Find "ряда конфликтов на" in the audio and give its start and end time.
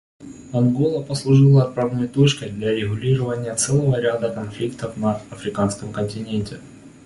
4.01-5.17